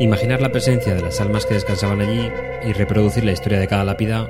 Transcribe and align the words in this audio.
Imaginar 0.00 0.40
la 0.40 0.50
presencia 0.50 0.92
de 0.92 1.02
las 1.02 1.20
almas 1.20 1.46
que 1.46 1.54
descansaban 1.54 2.00
allí 2.00 2.28
y 2.66 2.72
reproducir 2.72 3.24
la 3.24 3.30
historia 3.30 3.60
de 3.60 3.68
cada 3.68 3.84
lápida 3.84 4.28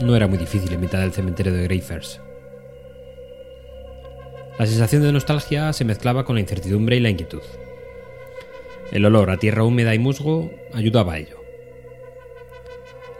no 0.00 0.16
era 0.16 0.26
muy 0.26 0.38
difícil 0.38 0.72
en 0.72 0.80
mitad 0.80 1.00
del 1.00 1.12
cementerio 1.12 1.52
de 1.52 1.64
Greyfers. 1.64 2.20
La 4.58 4.66
sensación 4.66 5.02
de 5.02 5.12
nostalgia 5.12 5.72
se 5.74 5.84
mezclaba 5.84 6.24
con 6.24 6.36
la 6.36 6.40
incertidumbre 6.40 6.96
y 6.96 7.00
la 7.00 7.10
inquietud. 7.10 7.42
El 8.90 9.04
olor 9.04 9.30
a 9.30 9.36
tierra 9.36 9.64
húmeda 9.64 9.94
y 9.94 9.98
musgo 9.98 10.50
ayudaba 10.72 11.14
a 11.14 11.18
ello. 11.18 11.36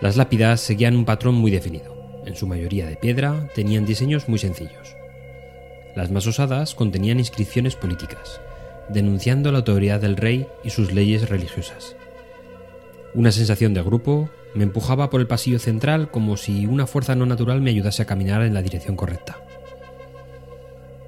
Las 0.00 0.16
lápidas 0.16 0.62
seguían 0.62 0.96
un 0.96 1.04
patrón 1.04 1.34
muy 1.34 1.50
definido. 1.50 2.22
En 2.24 2.36
su 2.36 2.46
mayoría 2.46 2.86
de 2.86 2.96
piedra, 2.96 3.50
tenían 3.54 3.84
diseños 3.84 4.28
muy 4.28 4.38
sencillos. 4.38 4.96
Las 5.94 6.10
más 6.10 6.26
osadas 6.26 6.74
contenían 6.74 7.18
inscripciones 7.18 7.76
políticas, 7.76 8.40
denunciando 8.88 9.52
la 9.52 9.58
autoridad 9.58 10.00
del 10.00 10.16
rey 10.16 10.46
y 10.64 10.70
sus 10.70 10.92
leyes 10.92 11.28
religiosas. 11.28 11.96
Una 13.14 13.32
sensación 13.32 13.74
de 13.74 13.82
grupo 13.82 14.30
me 14.54 14.64
empujaba 14.64 15.10
por 15.10 15.20
el 15.20 15.26
pasillo 15.26 15.58
central 15.58 16.10
como 16.10 16.36
si 16.36 16.66
una 16.66 16.86
fuerza 16.86 17.14
no 17.14 17.26
natural 17.26 17.60
me 17.60 17.70
ayudase 17.70 18.02
a 18.02 18.06
caminar 18.06 18.42
en 18.42 18.54
la 18.54 18.62
dirección 18.62 18.96
correcta. 18.96 19.38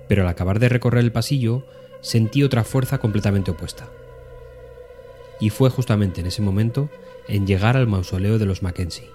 Pero 0.08 0.22
al 0.22 0.28
acabar 0.28 0.58
de 0.58 0.68
recorrer 0.68 1.02
el 1.02 1.12
pasillo, 1.12 1.64
sentí 2.00 2.42
otra 2.42 2.64
fuerza 2.64 2.98
completamente 2.98 3.50
opuesta. 3.50 3.88
Y 5.40 5.50
fue 5.50 5.70
justamente 5.70 6.20
en 6.20 6.26
ese 6.26 6.42
momento 6.42 6.90
en 7.26 7.46
llegar 7.46 7.76
al 7.76 7.86
mausoleo 7.86 8.38
de 8.38 8.46
los 8.46 8.62
Mackenzie. 8.62 9.08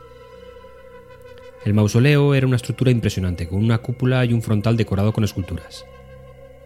El 1.65 1.73
mausoleo 1.73 2.33
era 2.33 2.47
una 2.47 2.55
estructura 2.55 2.91
impresionante, 2.91 3.47
con 3.47 3.59
una 3.59 3.79
cúpula 3.79 4.23
y 4.25 4.33
un 4.33 4.41
frontal 4.41 4.77
decorado 4.77 5.13
con 5.13 5.23
esculturas. 5.23 5.85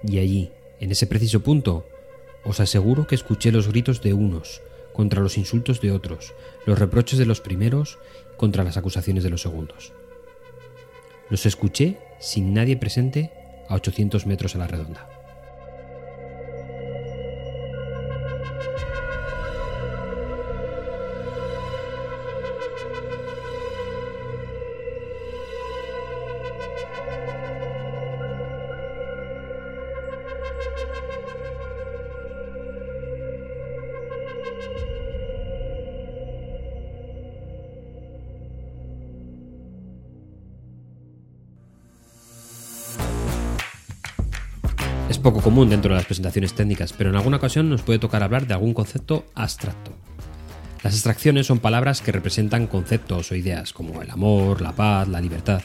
Y 0.08 0.20
allí, 0.20 0.52
en 0.84 0.92
ese 0.92 1.08
preciso 1.08 1.40
punto, 1.40 1.88
os 2.44 2.60
aseguro 2.60 3.08
que 3.08 3.16
escuché 3.16 3.54
los 3.54 3.70
gritos 3.70 4.02
de 4.02 4.12
unos 4.12 4.62
contra 4.92 5.22
los 5.22 5.38
insultos 5.38 5.80
de 5.80 5.94
otros, 5.94 6.34
los 6.66 6.78
reproches 6.78 7.18
de 7.18 7.26
los 7.26 7.40
primeros 7.40 8.00
contra 8.36 8.66
las 8.66 8.76
acusaciones 8.76 9.24
de 9.24 9.30
los 9.30 9.42
segundos. 9.42 9.94
Los 11.30 11.46
escuché 11.46 12.00
sin 12.20 12.54
nadie 12.54 12.76
presente 12.76 13.32
a 13.70 13.76
800 13.76 14.26
metros 14.26 14.56
a 14.56 14.58
la 14.58 14.68
redonda. 14.68 15.23
Poco 45.24 45.42
común 45.42 45.70
dentro 45.70 45.90
de 45.90 45.96
las 45.96 46.06
presentaciones 46.06 46.54
técnicas, 46.54 46.94
pero 46.94 47.10
en 47.10 47.16
alguna 47.16 47.38
ocasión 47.38 47.70
nos 47.70 47.82
puede 47.82 47.98
tocar 47.98 48.22
hablar 48.22 48.46
de 48.46 48.54
algún 48.54 48.74
concepto 48.74 49.26
abstracto. 49.34 49.92
Las 50.84 50.94
abstracciones 50.94 51.48
son 51.48 51.60
palabras 51.60 52.02
que 52.02 52.12
representan 52.12 52.68
conceptos 52.68 53.32
o 53.32 53.36
ideas 53.36 53.74
como 53.74 54.02
el 54.02 54.12
amor, 54.12 54.62
la 54.62 54.74
paz, 54.74 55.08
la 55.08 55.22
libertad. 55.22 55.64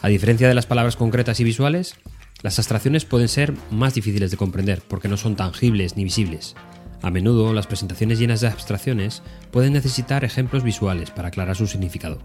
A 0.00 0.08
diferencia 0.08 0.48
de 0.48 0.54
las 0.54 0.66
palabras 0.66 0.96
concretas 0.96 1.40
y 1.40 1.44
visuales, 1.44 1.96
las 2.42 2.58
abstracciones 2.58 3.04
pueden 3.04 3.28
ser 3.28 3.52
más 3.70 3.94
difíciles 3.94 4.30
de 4.30 4.36
comprender 4.36 4.80
porque 4.86 5.08
no 5.08 5.16
son 5.16 5.36
tangibles 5.36 5.96
ni 5.96 6.04
visibles. 6.04 6.54
A 7.02 7.10
menudo 7.10 7.52
las 7.52 7.66
presentaciones 7.66 8.18
llenas 8.18 8.40
de 8.40 8.48
abstracciones 8.48 9.22
pueden 9.50 9.72
necesitar 9.72 10.24
ejemplos 10.24 10.62
visuales 10.62 11.10
para 11.10 11.28
aclarar 11.28 11.56
su 11.56 11.66
significado. 11.66 12.20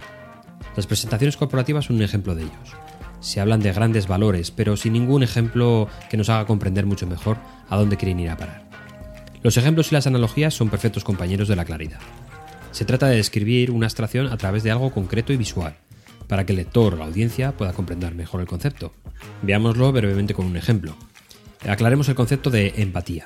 Las 0.75 0.85
presentaciones 0.85 1.38
corporativas 1.38 1.85
son 1.85 1.97
un 1.97 2.03
ejemplo 2.03 2.35
de 2.35 2.44
ellos 2.44 2.75
se 3.25 3.41
hablan 3.41 3.59
de 3.59 3.74
grandes 3.74 4.08
valores, 4.08 4.52
pero 4.52 4.78
sin 4.78 4.94
ningún 4.94 5.24
ejemplo 5.24 5.90
que 6.12 6.18
nos 6.18 6.30
haga 6.30 6.46
comprender 6.46 6.86
mucho 6.86 7.08
mejor 7.08 7.38
a 7.68 7.75
dónde 7.75 7.97
quieren 7.97 8.19
ir 8.19 8.30
a 8.30 8.38
parar. 8.38 8.69
Los 9.41 9.58
ejemplos 9.58 9.91
y 9.91 9.96
las 9.96 10.06
analogías 10.06 10.53
son 10.53 10.69
perfectos 10.69 11.03
compañeros 11.03 11.47
de 11.47 11.56
la 11.56 11.66
claridad. 11.66 12.00
Se 12.69 12.85
trata 12.85 13.08
de 13.08 13.16
describir 13.16 13.72
una 13.72 13.88
abstracción 13.88 14.28
a 14.28 14.38
través 14.38 14.62
de 14.62 14.69
algo 14.69 14.91
concreto 14.91 15.34
y 15.34 15.38
visual, 15.38 15.75
para 16.28 16.46
que 16.46 16.53
el 16.53 16.58
lector 16.58 16.94
o 16.94 16.97
la 16.97 17.06
audiencia 17.06 17.52
pueda 17.53 17.74
comprender 17.74 18.14
mejor 18.14 18.41
el 18.41 18.47
concepto. 18.47 18.94
Veámoslo 19.41 19.91
brevemente 19.91 20.35
con 20.35 20.46
un 20.46 20.58
ejemplo. 20.58 20.96
Aclaremos 21.68 22.08
el 22.09 22.16
concepto 22.16 22.52
de 22.52 22.75
empatía. 22.78 23.25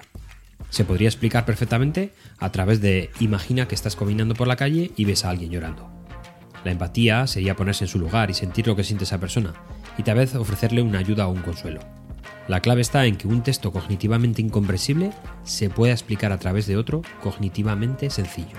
Se 0.70 0.86
podría 0.86 1.10
explicar 1.10 1.46
perfectamente 1.46 2.14
a 2.38 2.54
través 2.54 2.80
de 2.80 3.10
imagina 3.20 3.68
que 3.68 3.76
estás 3.76 3.98
caminando 3.98 4.34
por 4.34 4.48
la 4.48 4.56
calle 4.56 4.92
y 4.96 5.04
ves 5.04 5.26
a 5.26 5.30
alguien 5.30 5.52
llorando. 5.52 5.99
La 6.64 6.72
empatía 6.72 7.26
sería 7.28 7.56
ponerse 7.56 7.86
en 7.86 7.90
su 7.90 8.00
lugar 8.00 8.30
y 8.30 8.34
sentir 8.34 8.68
lo 8.68 8.76
que 8.76 8.84
siente 8.84 9.06
esa 9.06 9.20
persona, 9.20 9.54
y 9.98 10.04
tal 10.04 10.18
vez 10.18 10.36
ofrecerle 10.36 10.82
una 10.82 11.00
ayuda 11.00 11.28
o 11.28 11.32
un 11.32 11.42
consuelo. 11.42 11.80
La 12.48 12.62
clave 12.62 12.82
está 12.82 13.06
en 13.06 13.16
que 13.16 13.28
un 13.28 13.44
texto 13.44 13.72
cognitivamente 13.72 14.42
incomprensible 14.42 15.12
se 15.44 15.70
pueda 15.70 15.94
explicar 15.94 16.32
a 16.32 16.40
través 16.40 16.66
de 16.66 16.78
otro 16.78 17.04
cognitivamente 17.22 18.10
sencillo. 18.10 18.58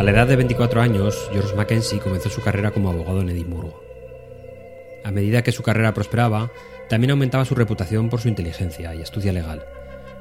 A 0.00 0.02
la 0.02 0.12
edad 0.12 0.26
de 0.26 0.36
24 0.36 0.80
años, 0.80 1.28
George 1.30 1.54
Mackenzie 1.54 1.98
comenzó 1.98 2.30
su 2.30 2.40
carrera 2.40 2.70
como 2.70 2.88
abogado 2.88 3.20
en 3.20 3.28
Edimburgo. 3.28 3.84
A 5.04 5.10
medida 5.10 5.42
que 5.42 5.52
su 5.52 5.62
carrera 5.62 5.92
prosperaba, 5.92 6.50
también 6.88 7.10
aumentaba 7.10 7.44
su 7.44 7.54
reputación 7.54 8.08
por 8.08 8.18
su 8.18 8.28
inteligencia 8.28 8.94
y 8.94 9.02
astucia 9.02 9.30
legal, 9.34 9.62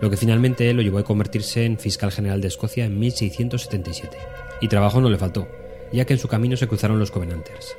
lo 0.01 0.09
que 0.09 0.17
finalmente 0.17 0.73
lo 0.73 0.81
llevó 0.81 0.97
a 0.97 1.05
convertirse 1.05 1.63
en 1.63 1.79
fiscal 1.79 2.11
general 2.11 2.41
de 2.41 2.49
Escocia 2.49 2.83
en 2.83 2.99
1677. 2.99 4.17
Y 4.59 4.67
trabajo 4.67 4.99
no 4.99 5.09
le 5.09 5.17
faltó, 5.17 5.47
ya 5.93 6.03
que 6.03 6.11
en 6.11 6.19
su 6.19 6.27
camino 6.27 6.57
se 6.57 6.67
cruzaron 6.67 6.99
los 6.99 7.11
Covenanters. 7.11 7.77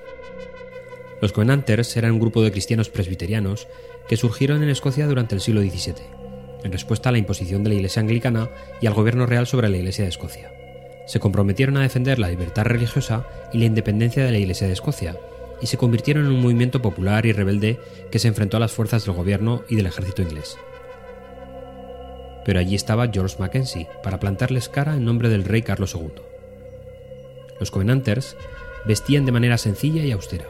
Los 1.20 1.32
Covenanters 1.32 1.98
eran 1.98 2.12
un 2.12 2.20
grupo 2.20 2.42
de 2.42 2.50
cristianos 2.50 2.88
presbiterianos 2.88 3.68
que 4.08 4.16
surgieron 4.16 4.62
en 4.62 4.70
Escocia 4.70 5.06
durante 5.06 5.34
el 5.34 5.42
siglo 5.42 5.60
XVII, 5.60 5.96
en 6.64 6.72
respuesta 6.72 7.10
a 7.10 7.12
la 7.12 7.18
imposición 7.18 7.62
de 7.62 7.68
la 7.68 7.74
Iglesia 7.74 8.00
anglicana 8.00 8.48
y 8.80 8.86
al 8.86 8.94
gobierno 8.94 9.26
real 9.26 9.46
sobre 9.46 9.68
la 9.68 9.76
Iglesia 9.76 10.04
de 10.04 10.08
Escocia 10.08 10.59
se 11.10 11.19
comprometieron 11.19 11.76
a 11.76 11.82
defender 11.82 12.21
la 12.21 12.28
libertad 12.28 12.62
religiosa 12.62 13.26
y 13.53 13.59
la 13.59 13.65
independencia 13.65 14.25
de 14.25 14.31
la 14.31 14.38
Iglesia 14.38 14.69
de 14.69 14.75
Escocia, 14.75 15.16
y 15.60 15.66
se 15.66 15.76
convirtieron 15.76 16.25
en 16.26 16.31
un 16.31 16.41
movimiento 16.41 16.81
popular 16.81 17.26
y 17.26 17.32
rebelde 17.32 17.81
que 18.12 18.21
se 18.21 18.28
enfrentó 18.28 18.59
a 18.59 18.60
las 18.60 18.71
fuerzas 18.71 19.04
del 19.04 19.16
gobierno 19.16 19.65
y 19.69 19.75
del 19.75 19.87
ejército 19.87 20.22
inglés. 20.22 20.56
Pero 22.44 22.60
allí 22.60 22.76
estaba 22.76 23.09
George 23.09 23.34
Mackenzie 23.41 23.88
para 24.04 24.21
plantarles 24.21 24.69
cara 24.69 24.94
en 24.94 25.04
nombre 25.04 25.28
del 25.28 25.43
rey 25.43 25.62
Carlos 25.62 25.97
II. 25.97 26.12
Los 27.59 27.72
Covenanters 27.72 28.37
vestían 28.87 29.27
de 29.27 29.32
manera 29.32 29.59
sencilla 29.59 30.04
y 30.04 30.12
austera. 30.12 30.47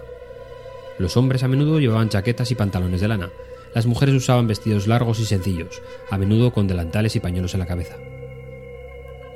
Los 0.98 1.16
hombres 1.16 1.42
a 1.42 1.48
menudo 1.48 1.81
llevaban 1.81 2.10
chaquetas 2.10 2.50
y 2.50 2.54
pantalones 2.54 3.00
de 3.00 3.09
lana, 3.09 3.31
las 3.75 3.87
mujeres 3.87 4.15
usaban 4.15 4.47
vestidos 4.47 4.87
largos 4.87 5.21
y 5.21 5.25
sencillos, 5.25 5.81
a 6.10 6.19
menudo 6.19 6.53
con 6.53 6.69
delantales 6.69 7.16
y 7.16 7.21
pañuelos 7.21 7.54
en 7.54 7.60
la 7.60 7.66
cabeza. 7.66 7.97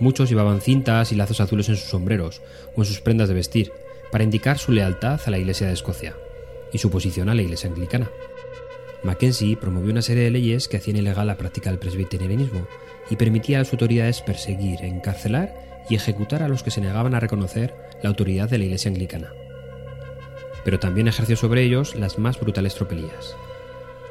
Muchos 0.04 0.28
llevaban 0.28 0.60
cintas 0.60 1.12
y 1.12 1.14
lazos 1.14 1.40
azules 1.40 1.66
en 1.70 1.76
sus 1.76 1.88
sombreros 1.88 2.42
o 2.76 2.82
en 2.82 2.84
sus 2.84 3.00
prendas 3.00 3.26
de 3.26 3.34
vestir, 3.34 3.72
para 4.12 4.22
indicar 4.22 4.58
su 4.58 4.70
lealtad 4.70 5.18
a 5.24 5.30
la 5.30 5.38
Iglesia 5.38 5.66
de 5.66 5.72
Escocia 5.72 6.14
y 6.74 6.76
su 6.76 6.90
posición 6.90 7.30
a 7.30 7.34
la 7.34 7.40
Iglesia 7.40 7.70
anglicana. 7.70 8.10
Mackenzie 9.02 9.56
promovió 9.56 9.90
una 9.90 10.02
serie 10.02 10.24
de 10.24 10.30
leyes 10.30 10.68
que 10.68 10.76
hacían 10.76 10.98
ilegal 10.98 11.26
la 11.26 11.38
práctica 11.38 11.70
del 11.70 11.78
presbiterianismo 11.78 12.66
y 13.08 13.16
permitía 13.16 13.56
a 13.56 13.60
las 13.60 13.72
autoridades 13.72 14.20
perseguir, 14.20 14.84
encarcelar 14.84 15.54
y 15.88 15.94
ejecutar 15.94 16.42
a 16.42 16.48
los 16.48 16.62
que 16.62 16.70
se 16.70 16.82
negaban 16.82 17.14
a 17.14 17.20
reconocer 17.20 17.74
la 18.02 18.10
autoridad 18.10 18.50
de 18.50 18.58
la 18.58 18.64
Iglesia 18.64 18.90
anglicana. 18.90 19.32
Pero 20.66 20.78
también 20.78 21.08
ejerció 21.08 21.36
sobre 21.36 21.62
ellos 21.62 21.94
las 21.94 22.18
más 22.18 22.38
brutales 22.38 22.74
tropelías. 22.74 23.34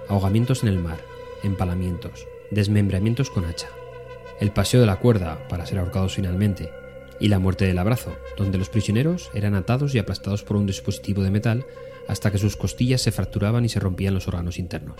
Ahogamientos 0.07 0.63
en 0.63 0.69
el 0.69 0.79
mar, 0.79 0.97
empalamientos, 1.43 2.25
desmembramientos 2.49 3.29
con 3.29 3.45
hacha, 3.45 3.69
el 4.39 4.51
paseo 4.51 4.81
de 4.81 4.87
la 4.87 4.97
cuerda 4.97 5.47
para 5.47 5.65
ser 5.65 5.79
ahorcados 5.79 6.15
finalmente, 6.15 6.71
y 7.19 7.27
la 7.27 7.39
muerte 7.39 7.65
del 7.65 7.77
abrazo, 7.77 8.15
donde 8.37 8.57
los 8.57 8.69
prisioneros 8.69 9.29
eran 9.33 9.55
atados 9.55 9.95
y 9.95 9.99
aplastados 9.99 10.43
por 10.43 10.57
un 10.57 10.65
dispositivo 10.65 11.23
de 11.23 11.31
metal 11.31 11.65
hasta 12.07 12.31
que 12.31 12.37
sus 12.37 12.57
costillas 12.57 13.01
se 13.01 13.11
fracturaban 13.11 13.63
y 13.63 13.69
se 13.69 13.79
rompían 13.79 14.13
los 14.13 14.27
órganos 14.27 14.59
internos. 14.59 14.99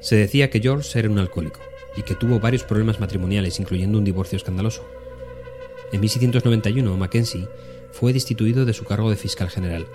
Se 0.00 0.16
decía 0.16 0.50
que 0.50 0.60
George 0.60 0.98
era 0.98 1.10
un 1.10 1.18
alcohólico 1.18 1.60
y 1.96 2.02
que 2.02 2.14
tuvo 2.14 2.40
varios 2.40 2.64
problemas 2.64 3.00
matrimoniales, 3.00 3.60
incluyendo 3.60 3.98
un 3.98 4.04
divorcio 4.04 4.36
escandaloso. 4.36 4.84
En 5.92 6.00
1691, 6.00 6.96
Mackenzie 6.96 7.48
fue 7.92 8.12
destituido 8.12 8.64
de 8.64 8.72
su 8.72 8.84
cargo 8.84 9.10
de 9.10 9.16
fiscal 9.16 9.50
general 9.50 9.86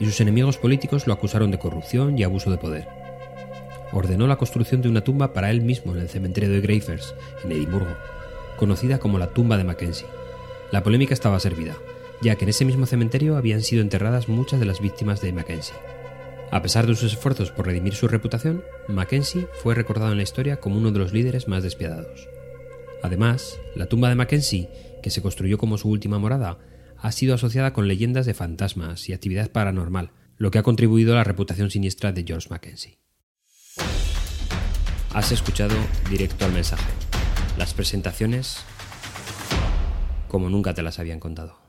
y 0.00 0.06
sus 0.06 0.20
enemigos 0.20 0.56
políticos 0.56 1.06
lo 1.06 1.12
acusaron 1.12 1.50
de 1.50 1.58
corrupción 1.58 2.18
y 2.18 2.24
abuso 2.24 2.50
de 2.50 2.58
poder. 2.58 3.01
Ordenó 3.92 4.26
la 4.26 4.36
construcción 4.36 4.80
de 4.80 4.88
una 4.88 5.04
tumba 5.04 5.32
para 5.32 5.50
él 5.50 5.60
mismo 5.60 5.94
en 5.94 6.00
el 6.00 6.08
cementerio 6.08 6.50
de 6.50 6.60
Greyfriars, 6.60 7.14
en 7.44 7.52
Edimburgo, 7.52 7.94
conocida 8.56 8.98
como 8.98 9.18
la 9.18 9.28
tumba 9.28 9.58
de 9.58 9.64
Mackenzie. 9.64 10.06
La 10.70 10.82
polémica 10.82 11.12
estaba 11.12 11.38
servida, 11.40 11.76
ya 12.22 12.36
que 12.36 12.44
en 12.44 12.48
ese 12.48 12.64
mismo 12.64 12.86
cementerio 12.86 13.36
habían 13.36 13.60
sido 13.60 13.82
enterradas 13.82 14.28
muchas 14.28 14.60
de 14.60 14.66
las 14.66 14.80
víctimas 14.80 15.20
de 15.20 15.32
Mackenzie. 15.32 15.74
A 16.50 16.62
pesar 16.62 16.86
de 16.86 16.94
sus 16.94 17.12
esfuerzos 17.12 17.50
por 17.50 17.66
redimir 17.66 17.94
su 17.94 18.08
reputación, 18.08 18.62
Mackenzie 18.88 19.46
fue 19.62 19.74
recordado 19.74 20.12
en 20.12 20.18
la 20.18 20.22
historia 20.22 20.58
como 20.58 20.76
uno 20.76 20.92
de 20.92 20.98
los 20.98 21.12
líderes 21.12 21.48
más 21.48 21.62
despiadados. 21.62 22.28
Además, 23.02 23.58
la 23.74 23.86
tumba 23.86 24.08
de 24.08 24.14
Mackenzie, 24.14 24.68
que 25.02 25.10
se 25.10 25.22
construyó 25.22 25.58
como 25.58 25.76
su 25.76 25.88
última 25.90 26.18
morada, 26.18 26.58
ha 26.96 27.10
sido 27.10 27.34
asociada 27.34 27.72
con 27.72 27.88
leyendas 27.88 28.26
de 28.26 28.34
fantasmas 28.34 29.08
y 29.08 29.12
actividad 29.12 29.50
paranormal, 29.50 30.12
lo 30.36 30.50
que 30.50 30.58
ha 30.58 30.62
contribuido 30.62 31.12
a 31.12 31.16
la 31.16 31.24
reputación 31.24 31.70
siniestra 31.70 32.12
de 32.12 32.24
George 32.24 32.48
Mackenzie. 32.48 32.98
Has 35.14 35.30
escuchado 35.30 35.74
directo 36.08 36.46
al 36.46 36.52
mensaje. 36.52 36.90
Las 37.58 37.74
presentaciones 37.74 38.64
como 40.28 40.48
nunca 40.48 40.72
te 40.72 40.82
las 40.82 40.98
habían 40.98 41.20
contado. 41.20 41.61